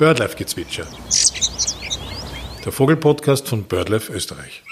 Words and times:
Birdlife-Gezwitscher. 0.00 0.86
Der 2.64 2.72
Vogelpodcast 2.72 3.46
von 3.46 3.64
Birdlife 3.64 4.10
Österreich. 4.10 4.62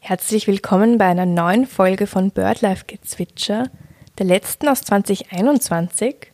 Herzlich 0.00 0.48
willkommen 0.48 0.98
bei 0.98 1.04
einer 1.04 1.24
neuen 1.24 1.68
Folge 1.68 2.08
von 2.08 2.32
Birdlife-Gezwitscher, 2.32 3.70
der 4.18 4.26
letzten 4.26 4.66
aus 4.66 4.80
2021. 4.80 6.32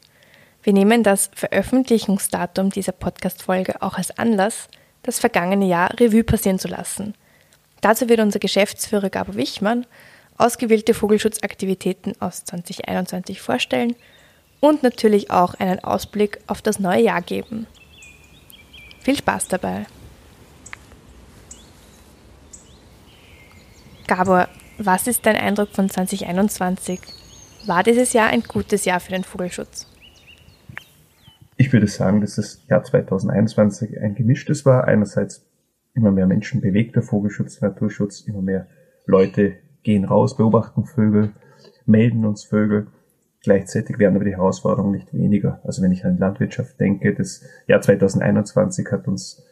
Wir 0.62 0.72
nehmen 0.72 1.02
das 1.02 1.28
Veröffentlichungsdatum 1.34 2.70
dieser 2.70 2.92
Podcast-Folge 2.92 3.82
auch 3.82 3.98
als 3.98 4.16
Anlass, 4.16 4.68
das 5.02 5.18
vergangene 5.18 5.66
Jahr 5.66 5.90
Revue 6.00 6.24
passieren 6.24 6.58
zu 6.58 6.68
lassen. 6.68 7.12
Dazu 7.82 8.08
wird 8.08 8.20
unser 8.20 8.38
Geschäftsführer 8.38 9.10
Gabo 9.10 9.34
Wichmann 9.34 9.84
ausgewählte 10.38 10.94
Vogelschutzaktivitäten 10.94 12.18
aus 12.18 12.44
2021 12.46 13.42
vorstellen 13.42 13.94
und 14.62 14.84
natürlich 14.84 15.30
auch 15.30 15.54
einen 15.54 15.80
Ausblick 15.80 16.38
auf 16.46 16.62
das 16.62 16.78
neue 16.78 17.02
Jahr 17.02 17.20
geben. 17.20 17.66
Viel 19.00 19.16
Spaß 19.16 19.48
dabei! 19.48 19.86
Gabor, 24.06 24.46
was 24.78 25.08
ist 25.08 25.26
dein 25.26 25.36
Eindruck 25.36 25.70
von 25.70 25.90
2021? 25.90 27.00
War 27.66 27.82
dieses 27.82 28.12
Jahr 28.12 28.28
ein 28.28 28.42
gutes 28.42 28.84
Jahr 28.84 29.00
für 29.00 29.10
den 29.10 29.24
Vogelschutz? 29.24 29.88
Ich 31.56 31.72
würde 31.72 31.88
sagen, 31.88 32.20
dass 32.20 32.36
das 32.36 32.62
Jahr 32.68 32.84
2021 32.84 34.00
ein 34.00 34.14
gemischtes 34.14 34.64
war. 34.64 34.84
Einerseits 34.84 35.44
immer 35.94 36.12
mehr 36.12 36.26
Menschen 36.26 36.60
bewegter 36.60 37.02
Vogelschutz, 37.02 37.60
Naturschutz, 37.60 38.20
immer 38.20 38.42
mehr 38.42 38.68
Leute 39.06 39.56
gehen 39.82 40.04
raus, 40.04 40.36
beobachten 40.36 40.84
Vögel, 40.84 41.32
melden 41.84 42.24
uns 42.24 42.44
Vögel. 42.44 42.86
Gleichzeitig 43.42 43.98
werden 43.98 44.14
aber 44.16 44.24
die 44.24 44.36
Herausforderungen 44.36 44.92
nicht 44.92 45.12
weniger. 45.12 45.60
Also 45.64 45.82
wenn 45.82 45.90
ich 45.90 46.04
an 46.04 46.18
Landwirtschaft 46.18 46.78
denke, 46.78 47.14
das 47.14 47.42
Jahr 47.66 47.80
2021 47.80 48.86
hat 48.92 49.08
uns 49.08 49.44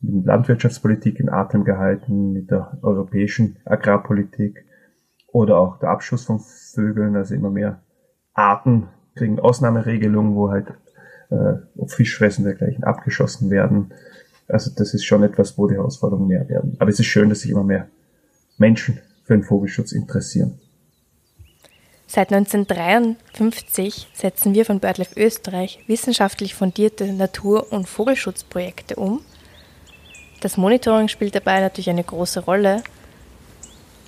mit 0.00 0.26
Landwirtschaftspolitik 0.26 1.18
in 1.18 1.30
Atem 1.30 1.64
gehalten, 1.64 2.32
mit 2.32 2.50
der 2.50 2.78
europäischen 2.82 3.56
Agrarpolitik 3.64 4.64
oder 5.26 5.58
auch 5.58 5.78
der 5.78 5.88
Abschuss 5.90 6.24
von 6.24 6.40
Vögeln, 6.40 7.16
also 7.16 7.34
immer 7.34 7.50
mehr 7.50 7.82
Arten 8.34 8.88
kriegen 9.14 9.40
Ausnahmeregelungen, 9.40 10.36
wo 10.36 10.50
halt 10.50 10.68
äh, 11.30 11.86
Fischfressen 11.86 12.44
dergleichen 12.44 12.84
abgeschossen 12.84 13.50
werden. 13.50 13.92
Also 14.46 14.70
das 14.76 14.94
ist 14.94 15.04
schon 15.04 15.22
etwas, 15.22 15.58
wo 15.58 15.66
die 15.66 15.74
Herausforderungen 15.74 16.28
mehr 16.28 16.48
werden. 16.48 16.76
Aber 16.78 16.90
es 16.90 17.00
ist 17.00 17.06
schön, 17.06 17.28
dass 17.28 17.40
sich 17.40 17.50
immer 17.50 17.64
mehr 17.64 17.88
Menschen 18.58 19.00
für 19.24 19.34
den 19.34 19.42
Vogelschutz 19.42 19.92
interessieren. 19.92 20.58
Seit 22.10 22.32
1953 22.32 24.08
setzen 24.14 24.54
wir 24.54 24.64
von 24.64 24.80
BirdLife 24.80 25.20
Österreich 25.20 25.84
wissenschaftlich 25.88 26.54
fundierte 26.54 27.12
Natur- 27.12 27.70
und 27.70 27.86
Vogelschutzprojekte 27.86 28.96
um. 28.96 29.20
Das 30.40 30.56
Monitoring 30.56 31.08
spielt 31.08 31.34
dabei 31.34 31.60
natürlich 31.60 31.90
eine 31.90 32.02
große 32.02 32.40
Rolle. 32.40 32.82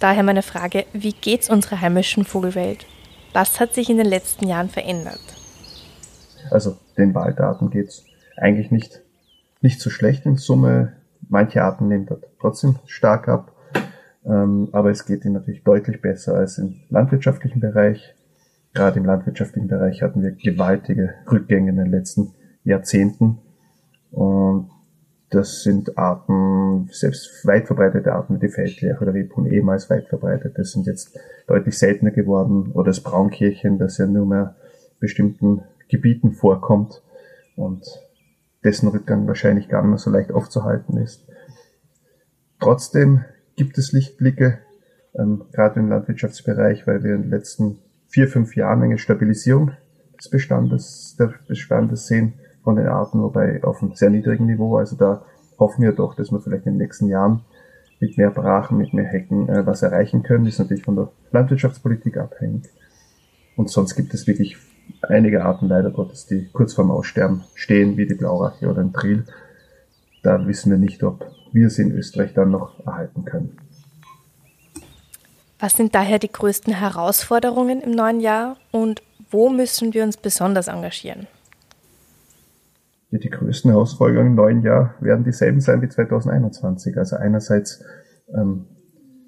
Daher 0.01 0.23
meine 0.23 0.43
Frage, 0.43 0.87
wie 0.95 1.13
geht's 1.13 1.51
unserer 1.51 1.83
heimischen 1.83 2.25
Vogelwelt? 2.25 2.87
Was 3.35 3.61
hat 3.61 3.75
sich 3.75 3.91
in 3.91 3.99
den 3.99 4.07
letzten 4.07 4.49
Jahren 4.49 4.71
verändert? 4.71 5.21
Also 6.51 6.79
den 6.97 7.15
Waldarten 7.15 7.69
geht's 7.69 8.07
eigentlich 8.39 8.71
nicht, 8.71 9.03
nicht 9.61 9.79
so 9.79 9.91
schlecht 9.91 10.25
in 10.25 10.39
Summe. 10.39 10.95
Manche 11.29 11.63
Arten 11.63 11.89
nehmen 11.89 12.07
dort 12.07 12.25
trotzdem 12.41 12.79
stark 12.87 13.29
ab. 13.29 13.53
Ähm, 14.25 14.69
aber 14.73 14.91
es 14.91 15.07
geht 15.07 15.25
ihnen 15.25 15.35
natürlich 15.35 15.65
deutlich 15.65 16.01
besser 16.03 16.35
als 16.35 16.59
im 16.59 16.77
landwirtschaftlichen 16.89 17.61
Bereich. 17.61 18.15
Gerade 18.75 18.99
im 18.99 19.05
landwirtschaftlichen 19.05 19.69
Bereich 19.69 20.03
hatten 20.03 20.23
wir 20.23 20.33
gewaltige 20.33 21.15
Rückgänge 21.31 21.71
in 21.71 21.77
den 21.77 21.91
letzten 21.91 22.35
Jahrzehnten. 22.65 23.39
Und 24.11 24.71
das 25.31 25.63
sind 25.63 25.97
Arten, 25.97 26.89
selbst 26.91 27.47
weit 27.47 27.67
verbreitete 27.67 28.13
Arten 28.13 28.35
wie 28.35 28.47
die 28.47 28.53
Feldlerche 28.53 29.01
oder 29.01 29.15
Rebhuhn 29.15 29.47
ehemals 29.47 29.89
weit 29.89 30.09
verbreitet. 30.09 30.59
Das 30.59 30.73
sind 30.73 30.87
jetzt 30.87 31.17
deutlich 31.47 31.79
seltener 31.79 32.11
geworden. 32.11 32.73
Oder 32.73 32.87
das 32.87 33.01
Braunkirchen, 33.01 33.79
das 33.79 33.99
ja 33.99 34.07
nur 34.07 34.27
mehr 34.27 34.57
bestimmten 34.99 35.63
Gebieten 35.89 36.33
vorkommt 36.33 37.03
und 37.57 37.85
dessen 38.65 38.89
Rückgang 38.89 39.27
wahrscheinlich 39.27 39.69
gar 39.69 39.83
nicht 39.83 39.91
mehr 39.91 39.99
so 39.99 40.11
leicht 40.11 40.33
aufzuhalten 40.33 40.99
ist. 40.99 41.27
Trotzdem 42.59 43.25
gibt 43.61 43.77
es 43.77 43.93
Lichtblicke, 43.93 44.59
ähm, 45.15 45.45
gerade 45.53 45.81
im 45.81 45.91
Landwirtschaftsbereich, 45.91 46.87
weil 46.87 47.05
wir 47.05 47.15
in 47.15 47.23
den 47.25 47.31
letzten 47.31 47.77
vier, 48.09 48.27
fünf 48.27 48.57
Jahren 48.57 48.83
eine 48.83 48.97
Stabilisierung 48.97 49.73
des 50.19 50.31
Bestandes, 50.31 51.15
der 51.19 51.35
Bestandes 51.47 52.07
sehen 52.07 52.33
von 52.65 52.77
den 52.77 52.87
Arten, 52.87 53.21
wobei 53.21 53.63
auf 53.63 53.83
einem 53.83 53.95
sehr 53.95 54.09
niedrigen 54.09 54.47
Niveau. 54.47 54.79
Also 54.79 54.97
da 54.97 55.27
hoffen 55.59 55.83
wir 55.83 55.93
doch, 55.93 56.15
dass 56.15 56.33
wir 56.33 56.41
vielleicht 56.41 56.65
in 56.65 56.73
den 56.73 56.79
nächsten 56.79 57.09
Jahren 57.09 57.43
mit 58.01 58.17
mehr 58.17 58.31
Brachen, 58.31 58.79
mit 58.79 58.95
mehr 58.95 59.05
Hecken 59.05 59.51
äh, 59.51 59.67
was 59.67 59.83
erreichen 59.83 60.23
können. 60.23 60.47
Das 60.47 60.55
ist 60.55 60.61
natürlich 60.61 60.85
von 60.85 60.97
der 60.97 61.13
Landwirtschaftspolitik 61.31 62.17
abhängig. 62.17 62.65
Und 63.57 63.69
sonst 63.69 63.95
gibt 63.95 64.15
es 64.15 64.27
wirklich 64.27 64.57
einige 65.03 65.45
Arten 65.45 65.69
leider 65.69 65.91
Gottes, 65.91 66.25
die 66.25 66.49
kurz 66.51 66.73
vorm 66.73 66.91
Aussterben 66.91 67.45
stehen, 67.55 67.99
wie 67.99 68.07
die 68.07 68.15
Blaurache 68.15 68.71
oder 68.71 68.81
ein 68.81 68.95
Trill. 68.95 69.27
Da 70.23 70.47
wissen 70.47 70.71
wir 70.71 70.79
nicht, 70.79 71.03
ob 71.03 71.31
wir 71.53 71.71
sie 71.71 71.83
in 71.83 71.93
Österreich 71.93 72.35
dann 72.35 72.51
noch 72.51 72.85
erhalten 72.87 73.25
können. 73.25 73.57
Was 75.59 75.75
sind 75.75 75.95
daher 75.95 76.19
die 76.19 76.33
größten 76.33 76.75
Herausforderungen 76.75 77.81
im 77.83 77.91
neuen 77.91 78.21
Jahr 78.21 78.57
und 78.71 79.03
wo 79.31 79.51
müssen 79.51 79.93
wir 79.93 80.05
uns 80.05 80.17
besonders 80.17 80.69
engagieren? 80.69 81.27
Ja, 83.11 83.19
die 83.19 83.31
größten 83.31 83.71
Herausforderungen 83.71 84.29
im 84.29 84.35
neuen 84.37 84.63
Jahr 84.63 84.95
werden 85.01 85.25
dieselben 85.25 85.61
sein 85.61 85.83
wie 85.83 85.89
2021. 85.89 86.97
Also 86.97 87.17
einerseits 87.17 87.85
ähm, 88.35 88.67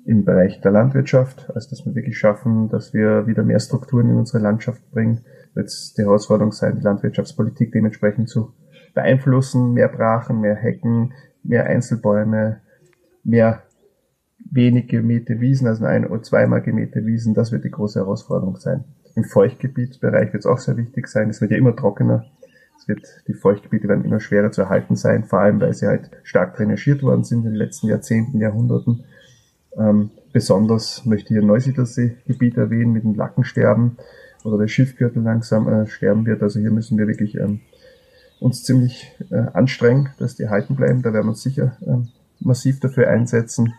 im 0.05 0.25
Bereich 0.25 0.61
der 0.61 0.71
Landwirtschaft, 0.71 1.51
also 1.55 1.71
dass 1.71 1.85
wir 1.85 1.95
wirklich 1.95 2.19
schaffen, 2.19 2.69
dass 2.69 2.95
wir 2.95 3.27
wieder 3.27 3.43
mehr 3.43 3.61
Strukturen 3.61 4.11
in 4.11 4.17
unsere 4.17 4.43
Landschaft 4.43 4.89
bringen, 4.91 5.25
wird 5.55 5.71
die 5.97 6.03
Herausforderung 6.03 6.53
sein, 6.53 6.77
die 6.77 6.83
Landwirtschaftspolitik 6.83 7.73
dementsprechend 7.73 8.29
zu 8.29 8.55
beeinflussen, 8.95 9.73
mehr 9.73 9.89
Brachen, 9.89 10.41
mehr 10.41 10.57
Hecken, 10.57 11.15
mehr 11.43 11.67
Einzelbäume, 11.67 12.61
mehr 13.25 13.63
wenig 14.51 14.89
gemähte 14.89 15.41
Wiesen, 15.41 15.67
also 15.67 15.85
ein- 15.85 16.07
oder 16.07 16.23
zweimal 16.23 16.63
gemähte 16.63 17.07
Wiesen, 17.07 17.35
das 17.35 17.53
wird 17.53 17.65
die 17.65 17.71
große 17.71 18.01
Herausforderung 18.01 18.57
sein. 18.57 18.85
Im 19.15 19.25
Feuchtgebietsbereich 19.25 20.33
wird 20.33 20.45
es 20.45 20.47
auch 20.47 20.59
sehr 20.59 20.77
wichtig 20.77 21.09
sein, 21.09 21.31
es 21.31 21.41
wird 21.41 21.51
ja 21.51 21.57
immer 21.57 21.77
trockener, 21.77 22.25
es 22.79 22.89
wird, 22.89 23.07
die 23.29 23.35
Feuchtgebiete 23.35 23.89
werden 23.89 24.05
immer 24.05 24.21
schwerer 24.21 24.51
zu 24.51 24.63
erhalten 24.63 24.97
sein, 24.97 25.25
vor 25.25 25.41
allem 25.41 25.61
weil 25.61 25.73
sie 25.73 25.87
halt 25.87 26.11
stark 26.23 26.57
drainagiert 26.57 27.03
worden 27.03 27.25
sind 27.25 27.41
in 27.41 27.53
den 27.53 27.55
letzten 27.55 27.89
Jahrzehnten, 27.89 28.41
Jahrhunderten. 28.41 29.05
Ähm, 29.79 30.11
besonders 30.33 31.07
möchte 31.07 31.33
ich 31.33 31.39
hier 31.39 31.47
Neusiedlersee-Gebiet 31.47 32.57
erwähnen 32.57 32.93
mit 32.93 33.05
dem 33.05 33.15
Lackensterben 33.15 33.97
oder 34.45 34.59
der 34.59 34.69
Schiffgürtel 34.69 35.23
langsam 35.23 35.69
äh, 35.69 35.87
sterben 35.87 36.27
wird. 36.27 36.43
Also 36.43 36.61
hier 36.61 36.71
müssen 36.71 36.99
wir 36.99 37.07
wirklich 37.07 37.37
ähm, 37.37 37.61
uns 38.43 38.65
ziemlich 38.65 39.13
äh, 39.31 39.47
anstrengen, 39.53 40.11
dass 40.19 40.37
die 40.37 40.45
erhalten 40.45 40.77
bleiben. 40.77 41.03
Da 41.03 41.13
werden 41.13 41.27
wir 41.27 41.31
uns 41.31 41.43
sicher 41.43 41.77
ähm, 41.87 42.09
massiv 42.41 42.81
dafür 42.81 43.09
einsetzen. 43.09 43.75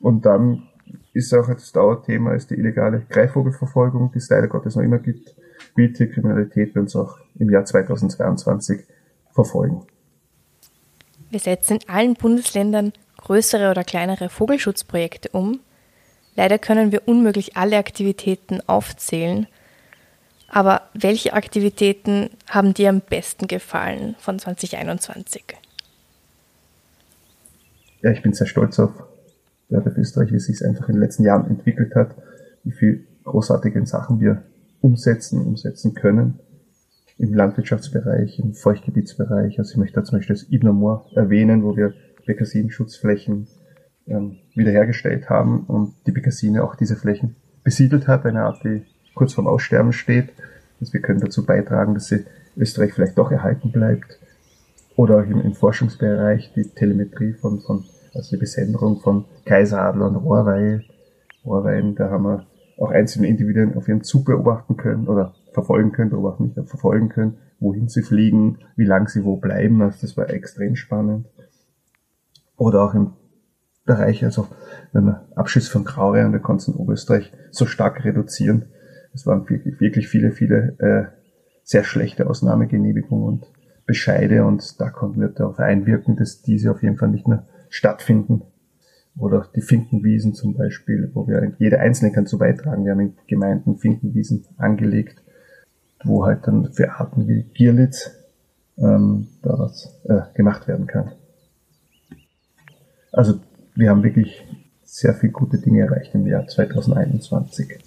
Und 0.00 0.24
dann 0.24 0.68
ist 1.12 1.34
auch 1.34 1.46
das 1.48 1.72
Dauerthema 1.72 2.34
ist 2.34 2.50
die 2.50 2.54
illegale 2.54 3.02
Greifvogelverfolgung, 3.08 4.10
die 4.12 4.18
es 4.18 4.28
leider 4.30 4.48
Gottes 4.48 4.76
noch 4.76 4.82
immer 4.82 4.98
gibt. 4.98 5.34
Wildtierkriminalität 5.74 6.74
wird 6.74 6.84
uns 6.84 6.96
auch 6.96 7.18
im 7.38 7.50
Jahr 7.50 7.64
2022 7.64 8.84
verfolgen. 9.32 9.82
Wir 11.30 11.40
setzen 11.40 11.78
in 11.78 11.88
allen 11.88 12.14
Bundesländern 12.14 12.92
größere 13.18 13.70
oder 13.70 13.84
kleinere 13.84 14.28
Vogelschutzprojekte 14.28 15.28
um. 15.30 15.60
Leider 16.34 16.58
können 16.58 16.90
wir 16.90 17.06
unmöglich 17.06 17.56
alle 17.56 17.76
Aktivitäten 17.76 18.60
aufzählen. 18.66 19.46
Aber 20.50 20.82
welche 20.94 21.32
Aktivitäten 21.32 22.30
haben 22.48 22.74
dir 22.74 22.90
am 22.90 23.00
besten 23.00 23.46
gefallen 23.46 24.16
von 24.18 24.38
2021? 24.38 25.44
Ja, 28.02 28.10
ich 28.10 28.22
bin 28.22 28.32
sehr 28.32 28.46
stolz 28.46 28.78
auf 28.78 28.90
Wörter 29.68 29.96
Österreich, 29.96 30.32
wie 30.32 30.36
es 30.36 30.46
sich 30.46 30.64
einfach 30.64 30.88
in 30.88 30.96
den 30.96 31.02
letzten 31.02 31.24
Jahren 31.24 31.48
entwickelt 31.48 31.94
hat, 31.94 32.16
wie 32.64 32.72
viel 32.72 33.06
großartige 33.24 33.84
Sachen 33.86 34.20
wir 34.20 34.42
umsetzen, 34.80 35.46
umsetzen 35.46 35.94
können. 35.94 36.40
Im 37.18 37.34
Landwirtschaftsbereich, 37.34 38.40
im 38.40 38.54
Feuchtgebietsbereich. 38.54 39.58
Also 39.58 39.72
ich 39.72 39.76
möchte 39.76 40.00
da 40.00 40.04
zum 40.04 40.18
Beispiel 40.18 40.34
das 40.34 40.50
Ibner 40.50 40.72
Moor 40.72 41.06
erwähnen, 41.14 41.62
wo 41.62 41.76
wir 41.76 41.94
Bekassinenschutzflächen 42.26 43.46
ähm, 44.06 44.38
wiederhergestellt 44.54 45.28
haben 45.28 45.64
und 45.64 45.94
die 46.06 46.12
Bekassine 46.12 46.64
auch 46.64 46.74
diese 46.74 46.96
Flächen 46.96 47.36
besiedelt 47.62 48.08
hat, 48.08 48.24
eine 48.24 48.42
Art, 48.42 48.64
die 48.64 48.82
kurz 49.14 49.34
vorm 49.34 49.46
Aussterben 49.46 49.92
steht. 49.92 50.30
Also 50.80 50.92
wir 50.92 51.00
können 51.00 51.20
dazu 51.20 51.44
beitragen, 51.44 51.94
dass 51.94 52.06
sie 52.06 52.24
Österreich 52.56 52.92
vielleicht 52.92 53.18
doch 53.18 53.30
erhalten 53.30 53.72
bleibt. 53.72 54.18
Oder 54.96 55.18
auch 55.18 55.24
im, 55.24 55.40
im 55.40 55.54
Forschungsbereich 55.54 56.52
die 56.54 56.68
Telemetrie 56.68 57.32
von, 57.34 57.60
von 57.60 57.84
also 58.14 58.30
die 58.30 58.40
Besenderung 58.40 59.00
von 59.00 59.24
Kaiseradler 59.44 60.08
und 60.08 60.16
Rohrweih. 60.16 60.82
Rohrwein, 61.44 61.94
da 61.94 62.10
haben 62.10 62.24
wir 62.24 62.46
auch 62.78 62.90
einzelne 62.90 63.28
Individuen 63.28 63.76
auf 63.76 63.88
ihren 63.88 64.02
Zug 64.02 64.26
beobachten 64.26 64.76
können 64.76 65.06
oder 65.06 65.34
verfolgen 65.52 65.92
können, 65.92 66.10
beobachten 66.10 66.44
nicht, 66.44 66.68
verfolgen 66.68 67.08
können, 67.08 67.38
wohin 67.60 67.88
sie 67.88 68.02
fliegen, 68.02 68.58
wie 68.76 68.84
lang 68.84 69.08
sie 69.08 69.24
wo 69.24 69.36
bleiben. 69.36 69.82
Also 69.82 69.98
das 70.02 70.16
war 70.16 70.30
extrem 70.30 70.76
spannend. 70.76 71.26
Oder 72.56 72.82
auch 72.82 72.94
im 72.94 73.12
Bereich, 73.84 74.24
also 74.24 74.48
wenn 74.92 75.04
man 75.04 75.20
Abschüsse 75.34 75.70
von 75.70 75.84
Graureihen, 75.84 76.32
wir 76.32 76.40
konnten 76.40 76.72
in 76.72 76.76
Oberösterreich 76.76 77.32
so 77.50 77.66
stark 77.66 78.04
reduzieren. 78.04 78.66
Es 79.12 79.26
waren 79.26 79.48
wirklich, 79.48 79.80
wirklich 79.80 80.08
viele, 80.08 80.32
viele 80.32 80.76
äh, 80.78 81.04
sehr 81.64 81.84
schlechte 81.84 82.28
Ausnahmegenehmigungen 82.28 83.26
und 83.26 83.46
Bescheide 83.86 84.44
und 84.44 84.80
da 84.80 84.90
konnten 84.90 85.20
wir 85.20 85.28
darauf 85.28 85.58
einwirken, 85.58 86.16
dass 86.16 86.42
diese 86.42 86.70
auf 86.70 86.82
jeden 86.82 86.96
Fall 86.96 87.08
nicht 87.08 87.26
mehr 87.26 87.46
stattfinden. 87.68 88.42
Oder 89.18 89.48
die 89.54 89.60
Finkenwiesen 89.60 90.34
zum 90.34 90.54
Beispiel, 90.54 91.10
wo 91.14 91.26
wir, 91.26 91.52
jeder 91.58 91.80
Einzelne 91.80 92.12
kann 92.12 92.26
zu 92.26 92.38
beitragen. 92.38 92.84
Wir 92.84 92.92
haben 92.92 93.00
in 93.00 93.14
Gemeinden 93.26 93.78
Finkenwiesen 93.78 94.46
angelegt, 94.56 95.22
wo 96.04 96.24
halt 96.24 96.46
dann 96.46 96.72
für 96.72 96.92
Arten 96.92 97.26
wie 97.26 97.42
Gierlitz 97.42 98.12
ähm, 98.78 99.26
da 99.42 99.58
was 99.58 100.00
äh, 100.04 100.20
gemacht 100.34 100.68
werden 100.68 100.86
kann. 100.86 101.12
Also 103.12 103.40
wir 103.74 103.90
haben 103.90 104.02
wirklich 104.02 104.46
sehr 104.84 105.14
viele 105.14 105.32
gute 105.32 105.58
Dinge 105.58 105.82
erreicht 105.82 106.14
im 106.14 106.26
Jahr 106.26 106.46
2021. 106.46 107.78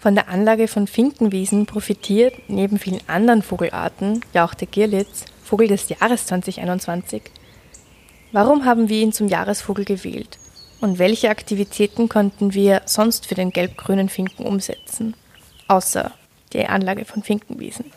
Von 0.00 0.14
der 0.14 0.30
Anlage 0.30 0.66
von 0.66 0.86
Finkenwiesen 0.86 1.66
profitiert 1.66 2.32
neben 2.48 2.78
vielen 2.78 3.02
anderen 3.06 3.42
Vogelarten 3.42 4.20
ja 4.32 4.46
auch 4.46 4.54
der 4.54 4.66
Gierlitz, 4.66 5.26
Vogel 5.42 5.68
des 5.68 5.90
Jahres 5.90 6.24
2021. 6.24 7.20
Warum 8.32 8.64
haben 8.64 8.88
wir 8.88 8.98
ihn 8.98 9.12
zum 9.12 9.28
Jahresvogel 9.28 9.84
gewählt? 9.84 10.38
Und 10.80 10.98
welche 10.98 11.28
Aktivitäten 11.28 12.08
konnten 12.08 12.54
wir 12.54 12.80
sonst 12.86 13.26
für 13.26 13.34
den 13.34 13.50
gelb-grünen 13.50 14.08
Finken 14.08 14.46
umsetzen? 14.46 15.14
Außer 15.68 16.12
der 16.54 16.70
Anlage 16.70 17.04
von 17.04 17.22
Finkenwiesen. 17.22 17.92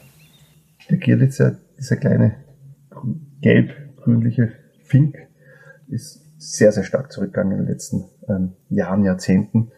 Der 0.90 0.98
Gierlitz, 0.98 1.42
dieser 1.78 1.96
kleine 1.96 2.36
gelb-grünliche 3.40 4.52
Fink, 4.84 5.16
ist 5.88 6.20
sehr, 6.38 6.74
sehr 6.74 6.84
stark 6.84 7.14
zurückgegangen 7.14 7.54
in 7.54 7.60
den 7.60 7.68
letzten 7.68 8.10
ähm, 8.28 8.52
Jahren, 8.70 9.06
Jahrzehnten. 9.06 9.72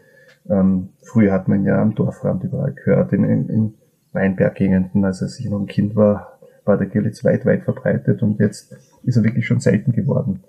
Ähm, 0.49 0.89
früher 1.01 1.31
hat 1.31 1.47
man 1.47 1.63
ja 1.63 1.81
am 1.81 1.95
Dorfrand 1.95 2.43
überall 2.43 2.73
gehört, 2.73 3.13
in, 3.13 3.23
in, 3.23 3.49
in 3.49 3.73
Weinberggegenden, 4.13 5.03
als 5.03 5.21
ich 5.21 5.49
noch 5.49 5.59
ein 5.59 5.67
Kind 5.67 5.95
war, 5.95 6.39
war 6.63 6.77
der 6.77 6.87
Gillitz 6.87 7.23
weit, 7.23 7.45
weit 7.45 7.63
verbreitet 7.63 8.23
und 8.23 8.39
jetzt 8.39 8.75
ist 9.03 9.17
er 9.17 9.23
wirklich 9.23 9.45
schon 9.45 9.59
selten 9.59 9.91
geworden. 9.91 10.43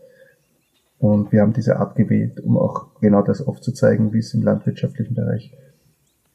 Und 0.98 1.30
wir 1.30 1.42
haben 1.42 1.52
diese 1.52 1.76
Art 1.76 1.94
gewählt, 1.94 2.40
um 2.40 2.56
auch 2.56 2.86
genau 3.00 3.22
das 3.22 3.46
aufzuzeigen, 3.46 4.12
wie 4.12 4.18
es 4.18 4.32
im 4.32 4.42
landwirtschaftlichen 4.42 5.14
Bereich 5.14 5.52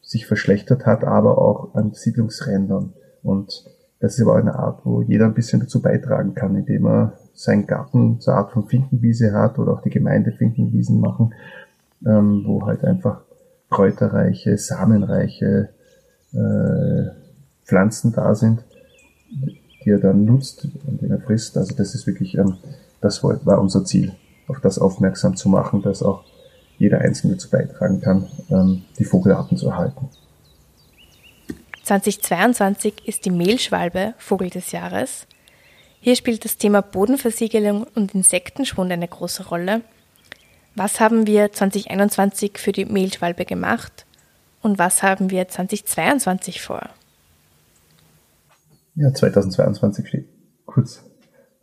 sich 0.01 0.27
verschlechtert 0.27 0.85
hat, 0.85 1.03
aber 1.03 1.37
auch 1.37 1.73
an 1.73 1.93
Siedlungsrändern. 1.93 2.93
Und 3.23 3.65
das 3.99 4.15
ist 4.15 4.21
aber 4.21 4.35
eine 4.35 4.55
Art, 4.55 4.81
wo 4.83 5.01
jeder 5.01 5.25
ein 5.25 5.33
bisschen 5.33 5.61
dazu 5.61 5.81
beitragen 5.81 6.35
kann, 6.35 6.55
indem 6.55 6.85
er 6.85 7.13
seinen 7.33 7.65
Garten 7.65 8.19
zur 8.19 8.35
Art 8.35 8.51
von 8.51 8.65
Finkenwiese 8.65 9.33
hat 9.33 9.57
oder 9.57 9.73
auch 9.73 9.81
die 9.81 9.89
Gemeinde 9.89 10.31
Finkenwiesen 10.31 10.99
machen, 10.99 11.33
ähm, 12.05 12.43
wo 12.45 12.65
halt 12.65 12.83
einfach 12.83 13.21
kräuterreiche, 13.71 14.57
samenreiche 14.57 15.69
äh, 16.33 17.09
Pflanzen 17.65 18.11
da 18.11 18.35
sind, 18.35 18.63
die 19.83 19.89
er 19.89 19.97
dann 19.97 20.25
nutzt 20.25 20.67
und 20.85 21.01
den 21.01 21.09
er 21.11 21.19
frisst. 21.19 21.57
Also 21.57 21.73
das 21.75 21.95
ist 21.95 22.05
wirklich, 22.05 22.37
ähm, 22.37 22.57
das 22.99 23.23
war 23.23 23.59
unser 23.59 23.83
Ziel, 23.83 24.13
auf 24.47 24.59
das 24.59 24.77
aufmerksam 24.77 25.35
zu 25.35 25.49
machen, 25.49 25.81
dass 25.81 26.03
auch 26.03 26.23
jeder 26.77 26.99
Einzelne 26.99 27.33
dazu 27.33 27.49
beitragen 27.49 28.01
kann, 28.01 28.27
ähm, 28.49 28.83
die 28.99 29.05
Vogelarten 29.05 29.57
zu 29.57 29.69
erhalten. 29.69 30.09
2022 31.83 33.07
ist 33.07 33.25
die 33.25 33.31
Mehlschwalbe 33.31 34.13
Vogel 34.17 34.49
des 34.49 34.71
Jahres. 34.71 35.25
Hier 35.99 36.15
spielt 36.15 36.45
das 36.45 36.57
Thema 36.57 36.81
Bodenversiegelung 36.81 37.85
und 37.95 38.13
Insektenschwund 38.15 38.91
eine 38.91 39.07
große 39.07 39.47
Rolle. 39.47 39.81
Was 40.75 40.99
haben 40.99 41.27
wir 41.27 41.51
2021 41.51 42.57
für 42.57 42.71
die 42.71 42.85
Mehlschwalbe 42.85 43.45
gemacht 43.45 44.05
und 44.61 44.79
was 44.79 45.03
haben 45.03 45.29
wir 45.29 45.47
2022 45.47 46.61
vor? 46.61 46.89
Ja, 48.95 49.13
2022 49.13 50.07
steht 50.07 50.27
kurz 50.65 51.03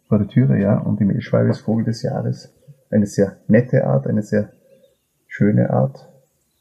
vor 0.09 0.19
der 0.19 0.29
Türe, 0.29 0.61
ja, 0.61 0.79
und 0.79 1.01
die 1.01 1.05
Mehlschwalbe 1.05 1.51
ist 1.51 1.61
Vogel 1.61 1.85
des 1.85 2.03
Jahres. 2.03 2.53
Eine 2.91 3.07
sehr 3.07 3.37
nette 3.47 3.87
Art, 3.87 4.07
eine 4.07 4.23
sehr 4.23 4.53
schöne 5.27 5.71
Art. 5.71 6.09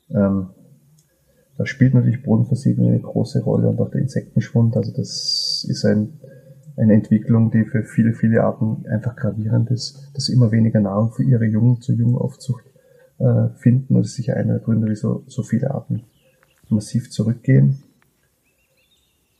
Ähm, 0.09 0.49
da 1.57 1.65
spielt 1.65 1.93
natürlich 1.93 2.23
Bodenversiegelung 2.23 2.91
eine 2.91 2.99
große 2.99 3.41
Rolle 3.41 3.69
und 3.69 3.79
auch 3.79 3.89
der 3.89 4.01
Insektenschwund. 4.01 4.77
Also 4.77 4.91
das 4.91 5.65
ist 5.67 5.85
ein 5.85 6.19
eine 6.77 6.93
Entwicklung, 6.93 7.51
die 7.51 7.65
für 7.65 7.83
viele, 7.83 8.13
viele 8.13 8.43
Arten 8.43 8.85
einfach 8.87 9.15
gravierend 9.15 9.71
ist, 9.71 10.11
dass 10.13 10.29
immer 10.29 10.51
weniger 10.51 10.79
Nahrung 10.79 11.11
für 11.11 11.23
ihre 11.23 11.45
Jungen 11.45 11.81
zur 11.81 11.95
Jungenaufzucht 11.95 12.65
äh, 13.17 13.49
finden. 13.57 13.95
Und 13.95 14.03
das 14.03 14.11
ist 14.11 14.15
sicher 14.15 14.35
einer 14.35 14.53
der 14.53 14.61
Gründe, 14.61 14.87
wieso 14.87 15.23
so 15.27 15.41
viele 15.41 15.71
Arten 15.71 16.03
massiv 16.69 17.09
zurückgehen. 17.09 17.83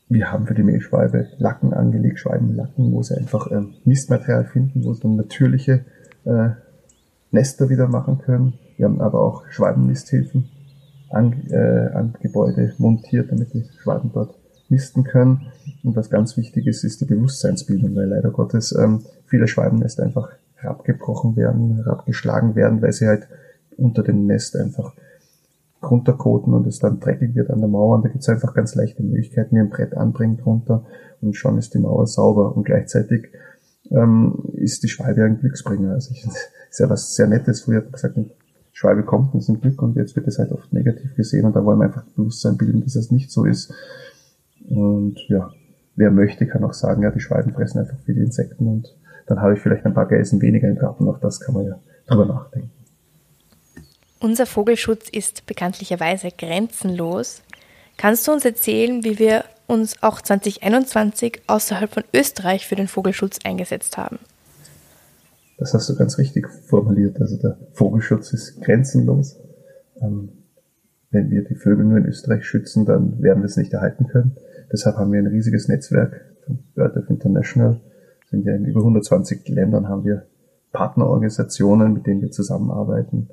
Wir 0.10 0.31
haben 0.31 0.48
für 0.48 0.56
die 0.56 0.63
Mehlschwalbe 0.63 1.28
Lacken 1.38 1.74
angelegt, 1.74 2.19
Schwalbenlacken, 2.19 2.92
wo 2.94 3.04
sie 3.04 3.18
einfach 3.18 3.51
ähm, 3.51 3.75
Nistmaterial 3.83 4.45
finden, 4.45 4.83
wo 4.83 4.94
sie 4.94 5.01
dann 5.01 5.16
natürliche 5.16 5.86
äh, 6.24 6.50
Nester 7.31 7.69
wieder 7.69 7.88
machen 7.88 8.19
können. 8.19 8.54
Wir 8.78 8.86
haben 8.86 9.01
aber 9.01 9.22
auch 9.22 9.45
Schwalbennisthilfen 9.50 10.50
an, 11.10 11.33
äh, 11.50 11.90
an 11.94 12.16
Gebäude 12.22 12.74
montiert, 12.78 13.31
damit 13.31 13.54
die 13.54 13.66
Schwalben 13.81 14.12
dort 14.13 14.37
nisten 14.69 15.04
können. 15.04 15.48
Und 15.84 15.96
was 15.96 16.10
ganz 16.10 16.38
wichtig 16.38 16.68
ist, 16.68 16.84
ist 16.84 17.02
die 17.02 17.06
Bewusstseinsbildung, 17.06 17.96
weil 17.96 18.08
leider 18.08 18.31
Gottes 18.31 18.74
ähm, 18.78 19.02
viele 19.25 19.48
Schwalbennester 19.48 20.04
einfach 20.04 20.30
herabgebrochen 20.56 21.36
werden, 21.36 21.84
herabgeschlagen 21.84 22.56
werden, 22.56 22.81
weil 22.81 22.92
sie 22.92 23.08
halt 23.08 23.28
unter 23.78 24.04
dem 24.04 24.25
Nest 24.25 24.56
einfach 24.56 24.94
runterkoten 25.81 26.54
und 26.54 26.66
es 26.66 26.80
dann 26.80 27.00
dreckig 27.00 27.36
wird 27.36 27.52
an 27.52 27.60
der 27.60 27.69
Mauer. 27.69 27.96
Und 27.96 28.06
da 28.06 28.10
gibt 28.10 28.24
es 28.24 28.30
einfach 28.30 28.54
ganz 28.54 28.75
leichte 28.75 29.04
Möglichkeiten, 29.04 29.56
wie 29.56 29.60
ein 29.60 29.69
Brett 29.69 29.96
anbringt 29.96 30.46
runter 30.46 30.86
und 31.22 31.36
schon 31.36 31.58
ist 31.58 31.74
die 31.74 31.80
Mauer 31.80 32.08
sauber. 32.08 32.56
Und 32.56 32.64
gleichzeitig 32.64 33.30
ähm, 33.92 34.44
ist 34.54 34.84
die 34.84 34.90
Schwalbe 34.90 35.24
ein 35.24 35.40
Glücksbringer. 35.40 35.92
Also 35.92 36.12
ich, 36.12 36.25
ist 36.25 36.80
ja 36.80 36.90
was 36.90 37.16
sehr 37.16 37.28
Nettes. 37.28 37.62
Früher 37.62 37.78
hat 37.78 37.86
man 37.86 37.92
gesagt, 37.94 38.18
Schwalbe 38.78 39.04
kommt 39.04 39.34
und 39.34 39.40
ist 39.40 39.50
ein 39.50 39.60
Glück 39.60 39.81
und 39.81 39.96
jetzt 39.96 40.16
wird 40.16 40.28
es 40.28 40.38
halt 40.38 40.52
oft 40.52 40.72
negativ 40.72 41.16
gesehen 41.16 41.46
und 41.46 41.56
da 41.56 41.66
wollen 41.66 41.80
wir 41.80 41.86
einfach 41.86 42.04
Bewusstsein 42.16 42.58
bilden, 42.58 42.84
dass 42.84 42.96
es 42.96 43.10
nicht 43.10 43.31
so 43.31 43.44
ist. 43.44 43.74
Und 44.69 45.19
ja, 45.28 45.52
wer 45.95 46.12
möchte, 46.12 46.47
kann 46.47 46.64
auch 46.64 46.74
sagen, 46.74 47.04
ja, 47.04 47.12
die 47.12 47.19
Schwalben 47.19 47.54
fressen 47.54 47.80
einfach 47.80 47.97
viele 48.06 48.24
Insekten 48.24 48.68
und 48.68 48.95
dann 49.28 49.42
habe 49.42 49.56
ich 49.56 49.59
vielleicht 49.59 49.86
ein 49.86 49.94
paar 49.94 50.07
Gelsen 50.07 50.42
weniger 50.42 50.68
im 50.68 50.78
Garten. 50.78 51.07
Auch 51.07 51.19
das 51.19 51.40
kann 51.40 51.54
man 51.54 51.66
ja 51.66 51.80
drüber 52.07 52.26
nachdenken. 52.26 52.71
Unser 54.19 54.45
Vogelschutz 54.45 55.09
ist 55.09 55.45
bekanntlicherweise 55.45 56.30
grenzenlos. 56.36 57.44
Kannst 57.97 58.28
du 58.28 58.31
uns 58.31 58.45
erzählen, 58.45 59.04
wie 59.04 59.19
wir 59.19 59.44
uns 59.68 60.02
auch 60.02 60.21
2021 60.21 61.42
außerhalb 61.47 61.92
von 61.92 62.04
Österreich 62.14 62.66
für 62.66 62.76
den 62.76 62.88
Vogelschutz 62.88 63.40
eingesetzt 63.44 63.97
haben? 63.97 64.18
Das 65.57 65.74
hast 65.74 65.90
du 65.90 65.95
ganz 65.95 66.18
richtig 66.18 66.47
formuliert. 66.68 67.19
Also 67.19 67.38
der 67.38 67.57
Vogelschutz 67.74 68.31
ist 68.31 68.62
grenzenlos. 68.62 69.38
Ähm, 70.02 70.30
wenn 71.09 71.30
wir 71.30 71.44
die 71.44 71.56
Vögel 71.56 71.86
nur 71.86 71.97
in 71.97 72.06
Österreich 72.06 72.45
schützen, 72.45 72.86
dann 72.86 73.21
werden 73.21 73.42
wir 73.42 73.47
es 73.47 73.57
nicht 73.57 73.74
erhalten 73.74 74.07
können. 74.07 74.38
Deshalb 74.71 74.97
haben 74.97 75.12
wir 75.12 75.19
ein 75.19 75.28
riesiges 75.28 75.68
Netzwerk 75.68 76.21
von 76.45 76.59
BirdLife 76.76 77.12
International. 77.12 77.80
Sind 78.30 78.45
ja 78.45 78.56
in 78.56 78.66
über 78.66 78.81
120 78.81 79.47
Ländern 79.50 79.88
haben 79.88 80.04
wir 80.04 80.24
Partnerorganisationen, 80.74 81.94
mit 81.94 82.06
denen 82.07 82.21
wir 82.21 82.31
zusammenarbeiten. 82.31 83.30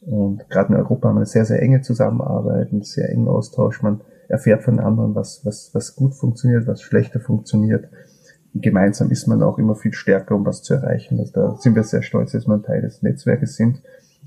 Und 0.00 0.48
gerade 0.48 0.72
in 0.72 0.78
Europa 0.78 1.08
haben 1.08 1.16
wir 1.16 1.20
eine 1.20 1.26
sehr, 1.26 1.44
sehr 1.44 1.62
enge 1.62 1.80
Zusammenarbeit, 1.82 2.72
einen 2.72 2.82
sehr 2.82 3.08
engen 3.10 3.28
Austausch. 3.28 3.82
Man 3.82 4.00
erfährt 4.28 4.62
von 4.62 4.80
anderen, 4.80 5.14
was, 5.14 5.44
was, 5.44 5.70
was 5.74 5.94
gut 5.94 6.14
funktioniert, 6.14 6.66
was 6.66 6.82
schlechter 6.82 7.20
funktioniert. 7.20 7.88
Gemeinsam 8.54 9.10
ist 9.10 9.26
man 9.26 9.42
auch 9.42 9.58
immer 9.58 9.76
viel 9.76 9.92
stärker, 9.92 10.34
um 10.34 10.44
was 10.44 10.62
zu 10.62 10.74
erreichen. 10.74 11.18
Also 11.18 11.32
da 11.32 11.56
sind 11.56 11.74
wir 11.74 11.84
sehr 11.84 12.02
stolz, 12.02 12.32
dass 12.32 12.46
wir 12.46 12.54
ein 12.54 12.62
Teil 12.62 12.82
des 12.82 13.02
Netzwerkes 13.02 13.56
sind. 13.56 13.82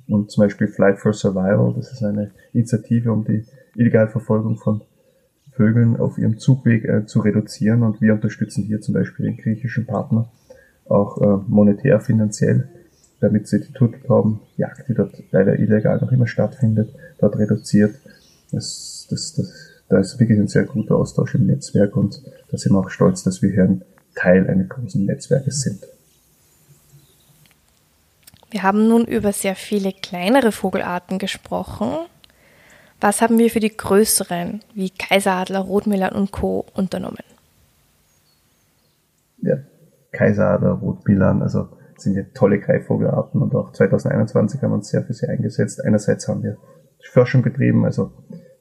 Und 0.08 0.32
zum 0.32 0.44
Beispiel 0.44 0.68
Flight 0.68 1.00
for 1.00 1.14
Survival, 1.14 1.74
das 1.76 1.92
ist 1.92 2.04
eine 2.04 2.32
Initiative, 2.54 3.12
um 3.12 3.24
die 3.24 3.46
illegale 3.76 4.08
Verfolgung 4.08 4.58
von 4.58 4.82
Vögeln 5.56 5.98
auf 5.98 6.18
ihrem 6.18 6.38
Zugweg 6.38 6.86
äh, 6.86 7.06
zu 7.06 7.20
reduzieren. 7.20 7.84
Und 7.84 8.02
wir 8.02 8.14
unterstützen 8.14 8.64
hier 8.64 8.82
zum 8.82 8.94
Beispiel 8.94 9.26
den 9.26 9.38
griechischen 9.38 9.86
Partner 9.86 10.30
auch 10.88 11.20
äh, 11.22 11.44
monetär, 11.48 12.00
finanziell, 12.00 12.70
damit 13.20 13.48
sie 13.48 13.60
die 13.60 13.74
Turteltaubenjagd, 13.74 14.88
die 14.88 14.94
dort 14.94 15.16
leider 15.32 15.58
illegal 15.58 16.00
noch 16.00 16.12
immer 16.12 16.28
stattfindet, 16.28 16.94
dort 17.20 17.38
reduziert. 17.38 17.96
Das, 18.52 19.08
das, 19.10 19.34
das, 19.34 19.54
da 19.90 20.00
ist 20.00 20.20
wirklich 20.20 20.40
ein 20.40 20.48
sehr 20.48 20.66
guter 20.66 20.96
Austausch 20.96 21.36
im 21.36 21.48
Netzwerk 21.48 21.96
und 21.96 22.22
da 22.52 22.58
sind 22.58 22.74
wir 22.74 22.80
auch 22.80 22.90
stolz, 22.90 23.24
dass 23.24 23.42
wir 23.42 23.52
hier 23.52 23.64
ein 23.64 23.82
Teil 24.16 24.48
eines 24.48 24.70
großen 24.70 25.06
Netzwerkes 25.06 25.62
sind. 25.62 25.80
Wir 28.52 28.64
haben 28.64 28.88
nun 28.88 29.06
über 29.06 29.34
sehr 29.34 29.56
viele 29.56 29.92
kleinere 29.92 30.52
Vogelarten 30.52 31.20
gesprochen. 31.20 31.90
Was 33.02 33.22
haben 33.22 33.38
wir 33.38 33.50
für 33.50 33.60
die 33.60 33.76
größeren, 33.76 34.62
wie 34.74 34.90
Kaiseradler, 34.90 35.60
Rotmilan 35.60 36.14
und 36.14 36.32
Co. 36.32 36.66
unternommen? 36.74 37.24
Ja, 39.42 39.58
Kaiseradler, 40.12 40.72
Rotmilan, 40.72 41.42
also 41.42 41.68
sind 41.98 42.16
ja 42.16 42.24
tolle 42.34 42.60
Greifvogelarten 42.60 43.42
und 43.42 43.54
auch 43.56 43.72
2021 43.72 44.62
haben 44.62 44.72
wir 44.72 44.76
uns 44.76 44.90
sehr 44.90 45.04
für 45.04 45.14
sie 45.14 45.28
eingesetzt. 45.28 45.84
Einerseits 45.84 46.28
haben 46.28 46.44
wir 46.44 46.58
Forschung 47.16 47.44
betrieben, 47.44 47.86
also 47.86 48.12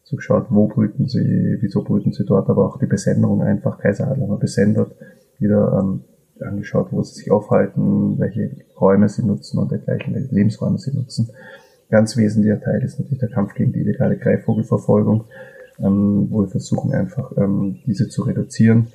so 0.05 0.17
geschaut, 0.17 0.47
wo 0.51 0.69
brüten 0.69 1.09
sie, 1.09 1.59
wieso 1.61 1.83
brüten 1.83 2.13
sie 2.13 2.25
dort, 2.25 2.49
aber 2.49 2.67
auch 2.67 2.79
die 2.79 2.87
Besenderung 2.87 3.43
einfach. 3.43 3.79
Kaiseradler 3.79 4.23
haben 4.23 4.33
wir 4.33 4.39
besendet, 4.39 4.95
wieder 5.39 5.81
ähm, 5.81 6.05
angeschaut, 6.41 6.89
wo 6.93 7.03
sie 7.03 7.15
sich 7.15 7.31
aufhalten, 7.31 8.19
welche 8.19 8.65
Räume 8.81 9.09
sie 9.09 9.25
nutzen 9.25 9.59
und 9.59 9.73
dergleichen, 9.73 10.15
welche 10.15 10.35
Lebensräume 10.35 10.79
sie 10.79 10.95
nutzen. 10.95 11.31
Ganz 11.95 12.17
wesentlicher 12.17 12.61
Teil 12.61 12.83
ist 12.83 12.99
natürlich 12.99 13.21
der 13.21 13.29
Kampf 13.29 13.55
gegen 13.55 13.73
die 13.73 13.79
illegale 13.79 14.17
Greifvogelverfolgung, 14.17 15.27
ähm, 15.79 16.27
wo 16.29 16.41
wir 16.41 16.49
versuchen 16.49 16.93
einfach 16.93 17.31
ähm, 17.37 17.79
diese 17.87 18.09
zu 18.09 18.23
reduzieren. 18.23 18.89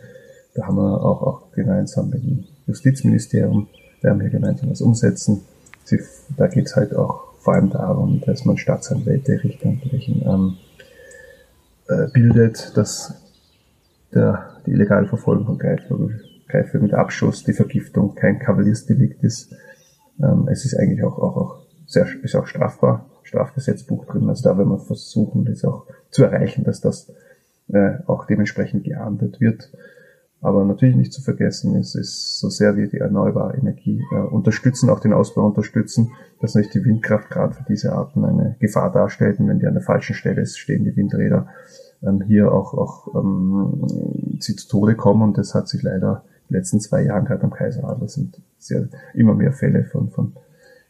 Da 0.54 0.68
haben 0.68 0.76
wir 0.76 1.02
auch, 1.02 1.22
auch 1.22 1.52
gemeinsam 1.54 2.10
mit 2.10 2.22
dem 2.22 2.44
Justizministerium, 2.68 3.70
werden 4.02 4.20
wir 4.20 4.28
gemeinsam 4.30 4.70
was 4.70 4.82
umsetzen. 4.82 5.44
Sie, 5.86 6.02
da 6.36 6.48
geht 6.48 6.66
es 6.66 6.76
halt 6.76 6.94
auch 6.94 7.36
vor 7.38 7.54
allem 7.54 7.70
darum, 7.70 8.20
dass 8.26 8.44
man 8.44 8.58
Staatsanwälte, 8.58 9.46
Richter 9.46 9.70
und 9.70 9.94
welchen 9.94 10.22
ähm, 10.24 10.58
äh, 11.88 12.12
bildet, 12.12 12.76
dass 12.76 13.14
der, 14.14 14.58
die 14.66 14.72
illegale 14.72 15.08
Verfolgung 15.08 15.46
von 15.46 15.58
Greifvögeln 15.58 16.20
Greifvögeln 16.50 16.84
mit 16.84 16.94
Abschuss, 16.94 17.46
die 17.46 17.54
Vergiftung 17.54 18.14
kein 18.16 18.40
Kavaliersdelikt 18.40 19.24
ist. 19.24 19.56
Ähm, 20.22 20.50
es 20.52 20.66
ist 20.66 20.76
eigentlich 20.76 21.02
auch, 21.06 21.18
auch, 21.18 21.38
auch 21.38 21.69
sehr, 21.90 22.08
ist 22.22 22.36
auch 22.36 22.46
strafbar, 22.46 23.10
Strafgesetzbuch 23.24 24.06
drin. 24.06 24.30
Also 24.30 24.48
da 24.48 24.58
werden 24.58 24.70
wir 24.70 24.80
versuchen, 24.80 25.44
das 25.44 25.66
auch 25.66 25.86
zu 26.12 26.24
erreichen, 26.24 26.64
dass 26.64 26.82
das 26.82 27.12
äh, 27.70 27.98
auch 28.06 28.26
dementsprechend 28.26 28.84
geahndet 28.84 29.42
wird. 29.42 29.72
Aber 30.42 30.64
natürlich 30.64 30.96
nicht 30.96 31.12
zu 31.12 31.22
vergessen 31.22 31.76
ist, 31.76 31.96
ist 31.96 32.40
so 32.40 32.50
sehr 32.50 32.78
wir 32.78 32.88
die 32.88 33.00
erneuerbare 33.00 33.58
Energie 33.58 34.02
äh, 34.12 34.16
unterstützen, 34.16 34.90
auch 34.90 35.00
den 35.00 35.14
Ausbau 35.14 35.46
unterstützen, 35.46 36.12
dass 36.40 36.54
natürlich 36.54 36.72
die 36.72 36.86
Windkraft 36.86 37.30
gerade 37.30 37.56
für 37.56 37.66
diese 37.68 37.92
Arten 37.92 38.24
eine 38.24 38.56
Gefahr 38.60 38.92
darstellt. 38.92 39.40
Und 39.40 39.50
wenn 39.50 39.60
die 39.60 39.68
an 39.68 39.74
der 39.74 39.84
falschen 39.84 40.16
Stelle 40.16 40.42
ist, 40.42 40.58
stehen 40.58 40.86
die 40.86 40.96
Windräder 40.96 41.48
ähm, 42.04 42.22
hier 42.22 42.54
auch, 42.54 42.74
auch 42.74 43.16
ähm, 43.16 44.38
sie 44.40 44.56
zu 44.56 44.70
Tode 44.70 44.96
kommen. 44.96 45.24
Und 45.24 45.38
das 45.38 45.56
hat 45.56 45.68
sich 45.68 45.82
leider 45.82 46.24
in 46.48 46.54
den 46.54 46.60
letzten 46.60 46.80
zwei 46.80 47.02
Jahren 47.02 47.26
gerade 47.26 47.44
am 47.44 47.52
Kaiseradler 47.52 48.08
sind 48.08 48.40
sehr, 48.60 48.88
immer 49.16 49.34
mehr 49.34 49.54
Fälle 49.54 49.84
von, 49.86 50.10
von 50.10 50.34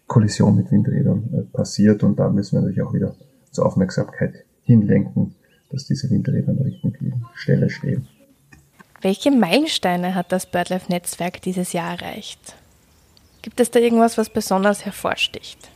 Kollision 0.10 0.58
mit 0.58 0.70
Windrädern 0.72 1.30
äh, 1.34 1.42
passiert. 1.56 2.04
Und 2.04 2.20
da 2.20 2.30
müssen 2.30 2.58
wir 2.58 2.62
natürlich 2.62 2.82
auch 2.82 2.94
wieder 2.94 3.16
zur 3.52 3.66
Aufmerksamkeit 3.66 4.44
hinlenken, 4.64 5.36
dass 5.70 5.86
diese 5.86 6.10
Windräder 6.10 6.50
an 6.50 6.58
der 6.58 6.66
richtigen 6.66 7.24
Stelle 7.36 7.70
stehen. 7.70 8.08
Welche 9.02 9.32
Meilensteine 9.32 10.14
hat 10.16 10.34
das 10.34 10.46
BirdLife-Netzwerk 10.46 11.42
dieses 11.42 11.72
Jahr 11.72 11.92
erreicht? 11.92 12.56
Gibt 13.42 13.62
es 13.62 13.72
da 13.72 13.80
irgendwas, 13.80 14.18
was 14.18 14.30
besonders 14.30 14.84
hervorsticht? 14.84 15.70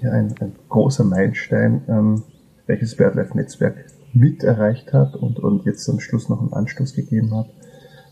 Ja, 0.00 0.12
ein, 0.12 0.32
ein 0.40 0.52
großer 0.68 1.02
Meilenstein, 1.02 1.82
ähm, 1.88 2.22
welches 2.66 2.96
BirdLife-Netzwerk 2.96 3.86
mit 4.12 4.44
erreicht 4.44 4.92
hat 4.92 5.16
und, 5.16 5.38
und 5.40 5.64
jetzt 5.64 5.88
am 5.88 5.98
Schluss 5.98 6.28
noch 6.28 6.40
einen 6.40 6.52
Anstoß 6.52 6.94
gegeben 6.94 7.34
hat, 7.34 7.48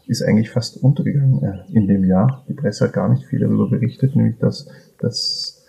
ist 0.06 0.22
eigentlich 0.22 0.50
fast 0.50 0.76
untergegangen 0.82 1.42
äh, 1.42 1.72
in 1.72 1.86
dem 1.86 2.04
Jahr. 2.04 2.44
Die 2.48 2.54
Presse 2.54 2.86
hat 2.86 2.92
gar 2.92 3.08
nicht 3.08 3.26
viel 3.26 3.40
darüber 3.40 3.68
berichtet, 3.68 4.16
nämlich 4.16 4.38
dass, 4.38 4.68
dass 4.98 5.64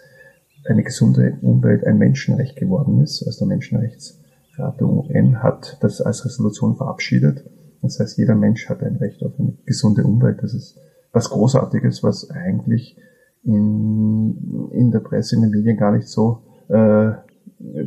eine 0.65 0.83
gesunde 0.83 1.37
Umwelt 1.41 1.85
ein 1.85 1.97
Menschenrecht 1.97 2.55
geworden 2.55 3.01
ist. 3.01 3.23
Also 3.25 3.45
der 3.45 3.47
Menschenrechtsrat 3.47 4.79
der 4.79 4.87
UN 4.87 5.43
hat 5.43 5.77
das 5.81 6.01
als 6.01 6.25
Resolution 6.25 6.75
verabschiedet 6.75 7.45
das 7.85 7.99
heißt, 7.99 8.17
jeder 8.17 8.35
Mensch 8.35 8.67
hat 8.69 8.83
ein 8.83 8.97
Recht 8.97 9.23
auf 9.23 9.39
eine 9.39 9.53
gesunde 9.65 10.03
Umwelt. 10.03 10.41
Das 10.41 10.53
ist 10.53 10.79
was 11.11 11.29
Großartiges, 11.29 12.03
was 12.03 12.29
eigentlich 12.29 12.97
in, 13.43 14.69
in 14.71 14.91
der 14.91 14.99
Presse, 14.99 15.35
in 15.35 15.43
den 15.43 15.51
Medien 15.51 15.77
gar 15.77 15.91
nicht 15.91 16.07
so 16.07 16.41
äh, 16.67 17.11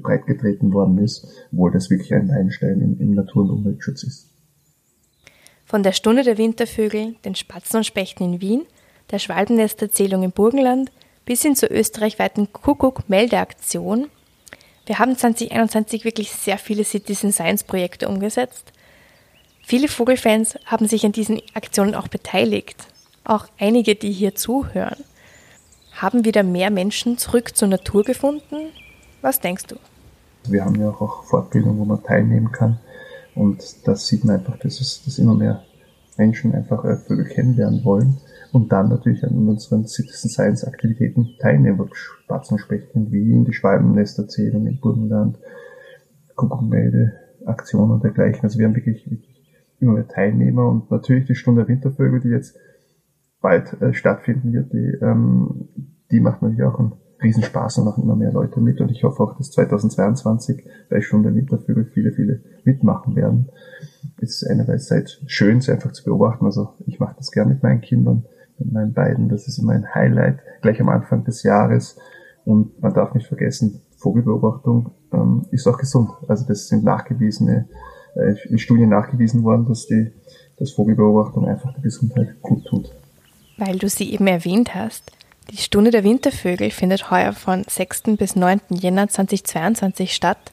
breit 0.02 0.26
getreten 0.26 0.73
worden 0.73 0.99
ist, 0.99 1.26
obwohl 1.52 1.73
das 1.73 1.90
wirklich 1.90 2.14
ein 2.14 2.28
Meilenstein 2.28 2.81
im, 2.81 2.99
im 3.00 3.14
Natur- 3.14 3.43
und 3.43 3.50
Umweltschutz 3.50 4.05
ist. 4.05 4.31
Von 5.69 5.85
der 5.85 5.93
Stunde 5.93 6.25
der 6.25 6.39
Wintervögel, 6.39 7.15
den 7.25 7.37
Spatzen 7.37 7.77
und 7.77 7.85
Spechten 7.85 8.25
in 8.25 8.41
Wien, 8.41 8.67
der 9.13 9.21
Schwalbennesterzählung 9.21 10.25
im 10.25 10.33
Burgenland 10.33 10.91
bis 11.25 11.43
hin 11.43 11.55
zur 11.55 11.71
österreichweiten 11.71 12.53
Kuckuck-Meldeaktion. 12.53 14.09
Wir 14.87 14.99
haben 14.99 15.17
2021 15.17 16.05
wirklich 16.05 16.33
sehr 16.33 16.59
viele 16.59 16.83
Citizen 16.83 17.31
Science 17.31 17.63
Projekte 17.63 18.09
umgesetzt 18.09 18.73
Viele 19.69 19.89
Vogelfans 19.89 20.59
haben 20.65 20.89
sich 20.89 21.05
an 21.05 21.13
diesen 21.13 21.43
Aktionen 21.53 21.95
auch 21.95 22.09
beteiligt. 22.09 22.87
Auch 23.25 23.49
einige, 23.59 23.97
die 23.97 24.13
hier 24.13 24.35
zuhören. 24.35 25.05
Haben 25.93 26.25
wieder 26.25 26.43
mehr 26.43 26.71
Menschen 26.71 27.19
zurück 27.19 27.55
zur 27.55 27.69
Natur 27.69 28.03
gefunden? 28.03 28.71
Was 29.21 29.41
denkst 29.41 29.67
du? 29.67 29.77
Wir 30.45 30.65
haben 30.65 30.81
ja 30.81 30.89
auch 30.89 31.23
Fortbildungen, 31.25 31.79
wo 31.81 31.85
man 31.85 32.03
teilnehmen 32.03 32.51
kann. 32.51 32.81
Und 33.38 33.87
das 33.87 34.07
sieht 34.09 34.25
man 34.25 34.37
einfach, 34.37 34.59
dass, 34.59 34.80
es, 34.80 35.04
dass 35.04 35.18
immer 35.18 35.35
mehr 35.35 35.62
Menschen 36.16 36.54
einfach 36.54 36.85
äh, 36.85 36.97
Vögel 36.97 37.25
kennenlernen 37.25 37.85
wollen 37.85 38.16
und 38.52 38.73
dann 38.73 38.88
natürlich 38.88 39.23
an 39.25 39.49
unseren 39.49 39.87
Citizen 39.87 40.28
Science 40.28 40.64
Aktivitäten 40.64 41.37
teilnehmen. 41.38 41.88
Spatzenspechten 41.92 43.07
in 43.07 43.12
Wien, 43.12 43.45
die 43.45 43.52
Schwalbennesterzählung 43.52 44.66
im 44.66 44.80
Burgenland, 44.80 45.38
Kuckuckmelde, 46.35 47.12
Aktionen 47.47 47.92
und 47.92 48.04
dergleichen. 48.04 48.42
Also 48.42 48.59
wir 48.59 48.66
haben 48.66 48.75
wirklich, 48.75 49.09
wirklich 49.09 49.47
immer 49.78 49.92
mehr 49.92 50.09
Teilnehmer 50.09 50.68
und 50.68 50.90
natürlich 50.90 51.26
die 51.26 51.37
Stunde 51.37 51.68
Wintervögel, 51.68 52.21
die 52.21 52.30
jetzt 52.30 52.57
bald 53.40 53.80
äh, 53.80 53.95
stattfinden 53.95 54.52
wird, 54.52 54.73
die, 54.73 54.99
ähm, 55.00 55.68
die 56.11 56.18
macht 56.18 56.42
natürlich 56.42 56.64
auch 56.64 56.80
einen 56.80 56.92
Riesenspaß 57.23 57.79
und 57.79 57.85
machen 57.85 58.05
immer 58.05 58.17
mehr 58.17 58.33
Leute 58.33 58.61
mit. 58.61 58.81
Und 58.81 58.91
ich 58.91 59.05
hoffe 59.05 59.23
auch, 59.23 59.37
dass 59.37 59.51
2022 59.53 60.65
bei 60.89 61.01
Stunde 61.01 61.35
Wintervögel 61.35 61.85
viele, 61.93 62.13
viele 62.13 62.41
mitmachen 62.65 63.17
werden. 63.17 63.49
Es 64.21 64.43
ist 64.43 64.49
einerseits 64.49 65.21
schön, 65.27 65.61
sie 65.61 65.73
einfach 65.73 65.93
zu 65.93 66.05
beobachten, 66.05 66.45
also 66.45 66.75
ich 66.87 66.99
mache 67.01 67.15
das 67.17 67.31
gerne 67.31 67.55
mit 67.55 67.63
meinen 67.63 67.81
Kindern, 67.81 68.25
mit 68.59 68.73
meinen 68.73 68.93
beiden, 68.93 69.29
das 69.29 69.49
ist 69.49 69.59
immer 69.59 69.73
ein 69.73 69.95
Highlight, 69.95 70.41
gleich 70.63 70.81
am 70.81 70.89
Anfang 70.89 71.25
des 71.25 71.43
Jahres. 71.43 71.97
Und 72.45 72.81
man 72.81 72.95
darf 72.95 73.15
nicht 73.15 73.27
vergessen, 73.27 73.83
Vogelbeobachtung 73.97 74.91
ähm, 75.13 75.47
ist 75.51 75.67
auch 75.67 75.79
gesund, 75.79 76.11
also 76.29 76.47
das 76.47 76.69
sind 76.69 76.85
nachgewiesene 76.85 77.69
äh, 78.15 78.35
in 78.49 78.59
Studien 78.59 78.89
nachgewiesen 78.89 79.43
worden, 79.43 79.67
dass 79.67 79.87
die 79.87 80.13
dass 80.59 80.73
Vogelbeobachtung 80.73 81.47
einfach 81.47 81.73
der 81.73 81.83
Gesundheit 81.83 82.41
gut 82.43 82.65
tut. 82.67 82.91
Weil 83.57 83.79
du 83.79 83.89
sie 83.89 84.13
eben 84.13 84.27
erwähnt 84.27 84.75
hast, 84.75 85.13
die 85.50 85.57
Stunde 85.57 85.90
der 85.90 86.05
Wintervögel 86.05 86.71
findet 86.71 87.11
heuer 87.11 87.33
von 87.33 87.64
6. 87.67 88.02
bis 88.19 88.37
9. 88.37 88.61
Jänner 88.71 89.09
2022 89.09 90.14
statt. 90.14 90.52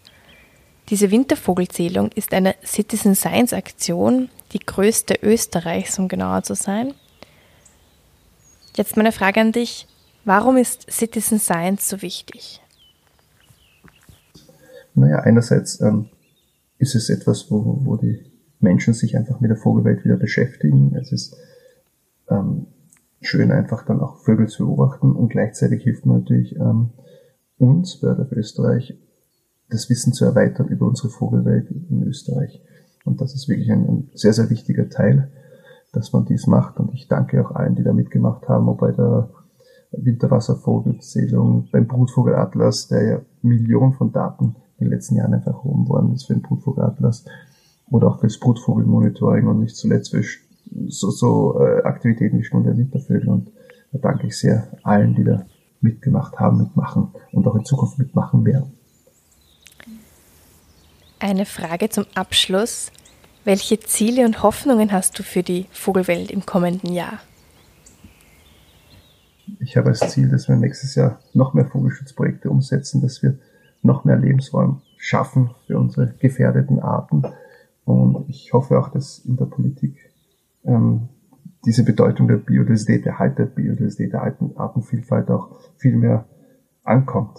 Diese 0.89 1.11
Wintervogelzählung 1.11 2.11
ist 2.13 2.33
eine 2.33 2.55
Citizen 2.63 3.15
Science 3.15 3.53
Aktion, 3.53 4.29
die 4.53 4.59
größte 4.59 5.19
Österreichs, 5.21 5.99
um 5.99 6.07
genauer 6.07 6.43
zu 6.43 6.55
sein. 6.55 6.93
Jetzt 8.75 8.95
meine 8.95 9.11
Frage 9.11 9.41
an 9.41 9.51
dich. 9.51 9.87
Warum 10.23 10.57
ist 10.57 10.89
Citizen 10.89 11.39
Science 11.39 11.89
so 11.89 12.01
wichtig? 12.01 12.61
Naja, 14.93 15.19
einerseits 15.19 15.81
ähm, 15.81 16.09
ist 16.77 16.95
es 16.95 17.09
etwas, 17.09 17.51
wo, 17.51 17.81
wo 17.83 17.97
die 17.97 18.31
Menschen 18.59 18.93
sich 18.93 19.17
einfach 19.17 19.41
mit 19.41 19.49
der 19.49 19.57
Vogelwelt 19.57 20.05
wieder 20.05 20.15
beschäftigen. 20.15 20.95
Es 20.95 21.11
ist 21.11 21.35
ähm, 22.29 22.67
schön, 23.27 23.51
einfach 23.51 23.85
dann 23.85 24.01
auch 24.01 24.17
Vögel 24.17 24.47
zu 24.47 24.65
beobachten 24.65 25.11
und 25.11 25.29
gleichzeitig 25.29 25.83
hilft 25.83 26.05
man 26.05 26.19
natürlich 26.19 26.55
ähm, 26.55 26.91
uns, 27.57 27.99
Bird 27.99 28.19
of 28.19 28.31
Österreich, 28.31 28.97
das 29.69 29.89
Wissen 29.89 30.13
zu 30.13 30.25
erweitern 30.25 30.67
über 30.67 30.85
unsere 30.85 31.09
Vogelwelt 31.09 31.69
in 31.71 32.03
Österreich. 32.03 32.61
Und 33.03 33.21
das 33.21 33.33
ist 33.33 33.47
wirklich 33.47 33.71
ein, 33.71 33.87
ein 33.87 34.09
sehr, 34.13 34.33
sehr 34.33 34.49
wichtiger 34.49 34.89
Teil, 34.89 35.31
dass 35.93 36.13
man 36.13 36.25
dies 36.25 36.47
macht. 36.47 36.79
Und 36.79 36.93
ich 36.93 37.07
danke 37.07 37.45
auch 37.45 37.51
allen, 37.51 37.75
die 37.75 37.83
da 37.83 37.93
mitgemacht 37.93 38.47
haben, 38.47 38.67
ob 38.67 38.79
bei 38.79 38.91
der 38.91 39.29
Winterwasservogelzählung, 39.91 41.69
beim 41.71 41.87
Brutvogelatlas, 41.87 42.87
der 42.87 43.03
ja 43.03 43.21
Millionen 43.41 43.93
von 43.93 44.11
Daten 44.11 44.55
in 44.77 44.85
den 44.85 44.89
letzten 44.89 45.15
Jahren 45.15 45.33
einfach 45.33 45.53
erhoben 45.53 45.87
worden 45.87 46.13
ist 46.13 46.25
für 46.25 46.33
den 46.33 46.41
Brutvogelatlas 46.41 47.25
oder 47.89 48.07
auch 48.07 48.19
fürs 48.19 48.39
Brutvogelmonitoring 48.39 49.47
und 49.47 49.59
nicht 49.59 49.75
zuletzt 49.75 50.11
für 50.11 50.23
so, 50.87 51.09
so 51.09 51.59
äh, 51.59 51.83
Aktivitäten 51.83 52.39
wie 52.39 52.43
Stunde 52.43 52.77
Wintervögel. 52.77 53.29
Und 53.29 53.51
da 53.91 53.99
danke 53.99 54.27
ich 54.27 54.37
sehr 54.37 54.67
allen, 54.83 55.15
die 55.15 55.23
da 55.23 55.45
mitgemacht 55.81 56.39
haben, 56.39 56.57
mitmachen 56.57 57.09
und 57.31 57.47
auch 57.47 57.55
in 57.55 57.65
Zukunft 57.65 57.99
mitmachen 57.99 58.45
werden. 58.45 58.73
Eine 61.19 61.45
Frage 61.45 61.89
zum 61.89 62.05
Abschluss. 62.13 62.91
Welche 63.45 63.79
Ziele 63.79 64.25
und 64.25 64.41
Hoffnungen 64.41 64.91
hast 64.91 65.17
du 65.19 65.23
für 65.23 65.43
die 65.43 65.67
Vogelwelt 65.71 66.31
im 66.31 66.45
kommenden 66.45 66.93
Jahr? 66.93 67.19
Ich 69.59 69.77
habe 69.77 69.89
als 69.89 69.99
Ziel, 70.11 70.29
dass 70.29 70.47
wir 70.47 70.55
nächstes 70.55 70.95
Jahr 70.95 71.19
noch 71.33 71.53
mehr 71.53 71.65
Vogelschutzprojekte 71.65 72.49
umsetzen, 72.49 73.01
dass 73.01 73.21
wir 73.21 73.37
noch 73.83 74.03
mehr 74.03 74.17
Lebensräume 74.17 74.81
schaffen 74.97 75.51
für 75.67 75.77
unsere 75.77 76.13
gefährdeten 76.19 76.79
Arten. 76.79 77.23
Und 77.85 78.27
ich 78.27 78.51
hoffe 78.53 78.79
auch, 78.79 78.89
dass 78.89 79.19
in 79.19 79.37
der 79.37 79.45
Politik 79.45 80.11
ähm, 80.65 81.09
diese 81.65 81.83
Bedeutung 81.83 82.27
der 82.27 82.37
Biodiversität, 82.37 83.05
der 83.05 83.19
Halt 83.19 83.39
der 83.39 83.45
Biodiversität, 83.45 84.13
der 84.13 84.21
alten 84.21 84.55
Artenvielfalt 84.55 85.29
auch 85.29 85.59
viel 85.77 85.95
mehr 85.95 86.25
ankommt. 86.83 87.37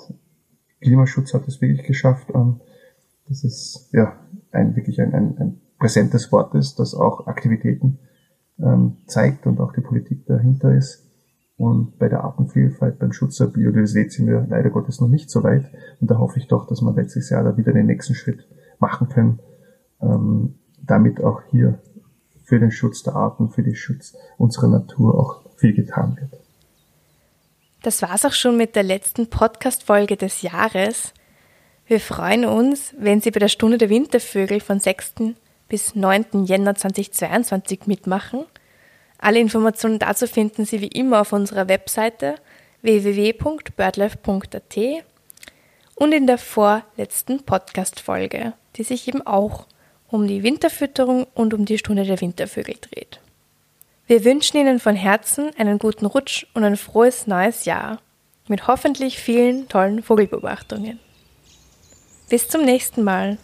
Klimaschutz 0.81 1.33
hat 1.35 1.47
es 1.47 1.61
wirklich 1.61 1.87
geschafft, 1.87 2.29
ähm, 2.35 2.61
dass 3.29 3.45
es 3.45 3.89
ja 3.93 4.17
ein 4.53 4.77
wirklich 4.77 5.01
ein, 5.01 5.15
ein, 5.15 5.39
ein 5.39 5.61
präsentes 5.79 6.33
Wort 6.33 6.55
ist, 6.55 6.79
das 6.79 6.95
auch 6.95 7.27
Aktivitäten 7.27 7.99
ähm, 8.59 8.99
zeigt 9.07 9.47
und 9.47 9.61
auch 9.61 9.73
die 9.73 9.81
Politik 9.81 10.27
dahinter 10.27 10.75
ist. 10.75 11.05
Und 11.57 11.99
bei 11.99 12.09
der 12.09 12.23
Artenvielfalt, 12.25 12.99
beim 12.99 13.13
Schutz 13.13 13.39
der 13.39 13.47
Biodiversität 13.47 14.13
sind 14.13 14.27
wir 14.27 14.47
leider 14.49 14.71
Gottes 14.71 15.01
noch 15.01 15.09
nicht 15.09 15.31
so 15.31 15.43
weit. 15.43 15.71
Und 16.01 16.11
da 16.11 16.19
hoffe 16.19 16.39
ich 16.39 16.49
doch, 16.49 16.67
dass 16.67 16.83
wir 16.83 16.93
letztes 16.93 17.31
Jahr 17.31 17.45
da 17.45 17.57
wieder 17.57 17.73
den 17.73 17.87
nächsten 17.87 18.15
Schritt 18.15 18.47
machen 18.79 19.09
können, 19.09 19.41
ähm, 20.03 20.57
damit 20.83 21.23
auch 21.23 21.43
hier 21.51 21.79
für 22.47 22.59
den 22.59 22.71
Schutz 22.71 23.03
der 23.03 23.15
Arten, 23.15 23.51
für 23.51 23.63
den 23.63 23.75
Schutz 23.75 24.17
unserer 24.39 24.69
Natur 24.69 25.19
auch 25.19 25.43
viel 25.57 25.75
getan 25.75 26.17
wird. 26.19 26.33
Das 27.83 28.01
war's 28.03 28.25
auch 28.25 28.33
schon 28.33 28.57
mit 28.57 28.75
der 28.75 28.85
letzten 28.85 29.29
Podcast-Folge 29.29 30.17
des 30.17 30.43
Jahres. 30.43 31.13
Wir 31.87 32.01
freuen 32.01 32.45
uns, 32.45 32.95
wenn 32.99 33.21
Sie 33.21 33.31
bei 33.31 33.41
der 33.41 33.49
Stunde 33.49 33.79
der 33.79 33.91
Wintervögel 33.91 34.61
von 34.61 34.81
6. 34.81 35.15
bis 35.69 35.95
9. 35.95 36.47
Jänner 36.47 36.75
2022 36.75 37.87
mitmachen. 37.87 38.45
Alle 39.19 39.41
Informationen 39.41 39.99
dazu 39.99 40.27
finden 40.27 40.65
Sie 40.65 40.81
wie 40.81 40.89
immer 40.89 41.21
auf 41.21 41.33
unserer 41.33 41.69
Webseite 41.69 42.37
www.birdlife.at 42.83 44.77
und 45.95 46.13
in 46.13 46.27
der 46.27 46.39
vorletzten 46.39 47.43
Podcast-Folge, 47.45 48.53
die 48.77 48.83
sich 48.83 49.09
eben 49.09 49.27
auch 49.27 49.67
um 50.09 50.27
die 50.27 50.43
Winterfütterung 50.43 51.27
und 51.35 51.55
um 51.55 51.65
die 51.65 51.79
Stunde 51.79 52.05
der 52.05 52.21
Wintervögel 52.21 52.77
dreht. 52.81 53.21
Wir 54.07 54.25
wünschen 54.25 54.59
Ihnen 54.59 54.79
von 54.79 54.95
Herzen 54.95 55.51
einen 55.59 55.79
guten 55.79 56.07
Rutsch 56.07 56.47
und 56.55 56.65
ein 56.65 56.77
frohes 56.77 57.27
neues 57.27 57.65
Jahr 57.65 57.99
mit 58.49 58.69
hoffentlich 58.69 59.19
vielen 59.19 59.69
tollen 59.69 60.03
Vogelbeobachtungen. 60.03 61.01
Bis 62.29 62.49
zum 62.49 62.65
nächsten 62.65 63.03
Mal. 63.03 63.39